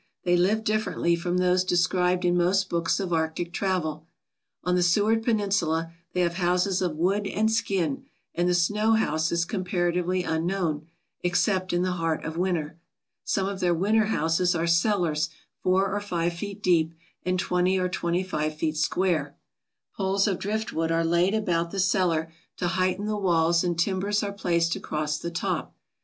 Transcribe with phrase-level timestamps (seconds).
[0.23, 4.07] They live differ ently from those described in most books of Arctic travel.
[4.63, 9.31] On the Seward Peninsula they have houses of wood and skin and the snow house
[9.31, 10.87] is comparatively unknown,
[11.23, 12.79] ex cept in the heart of winter.
[13.25, 15.29] Some of their winter houses are cellars
[15.61, 19.37] four or five feet deep and twenty or twenty five feet square.
[19.95, 24.33] Poles of driftwood are laid about the cellar to heighten the walls and timbers are
[24.33, 25.75] placed across the top.